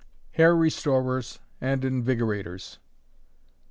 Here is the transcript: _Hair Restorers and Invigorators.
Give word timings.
_Hair 0.35 0.59
Restorers 0.59 1.37
and 1.61 1.83
Invigorators. 1.83 2.79